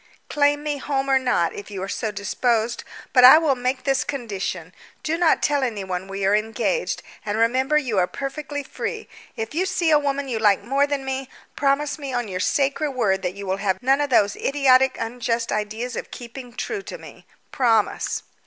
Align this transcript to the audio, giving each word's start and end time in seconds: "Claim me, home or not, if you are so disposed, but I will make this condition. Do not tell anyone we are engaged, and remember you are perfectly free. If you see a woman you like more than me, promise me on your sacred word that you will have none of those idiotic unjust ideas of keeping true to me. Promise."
"Claim 0.31 0.63
me, 0.63 0.77
home 0.79 1.11
or 1.11 1.19
not, 1.19 1.53
if 1.53 1.69
you 1.69 1.83
are 1.83 1.87
so 1.87 2.09
disposed, 2.09 2.83
but 3.13 3.23
I 3.23 3.37
will 3.37 3.53
make 3.53 3.83
this 3.83 4.03
condition. 4.03 4.73
Do 5.03 5.15
not 5.15 5.43
tell 5.43 5.61
anyone 5.61 6.07
we 6.07 6.25
are 6.25 6.33
engaged, 6.33 7.03
and 7.23 7.37
remember 7.37 7.77
you 7.77 7.99
are 7.99 8.07
perfectly 8.07 8.63
free. 8.63 9.07
If 9.37 9.53
you 9.53 9.67
see 9.67 9.91
a 9.91 9.99
woman 9.99 10.27
you 10.27 10.39
like 10.39 10.63
more 10.63 10.87
than 10.87 11.05
me, 11.05 11.29
promise 11.55 11.99
me 11.99 12.11
on 12.13 12.27
your 12.27 12.39
sacred 12.39 12.93
word 12.95 13.21
that 13.21 13.35
you 13.35 13.45
will 13.45 13.57
have 13.57 13.79
none 13.83 14.01
of 14.01 14.09
those 14.09 14.35
idiotic 14.37 14.95
unjust 14.99 15.51
ideas 15.51 15.95
of 15.95 16.09
keeping 16.09 16.51
true 16.55 16.81
to 16.81 16.97
me. 16.97 17.27
Promise." 17.51 18.23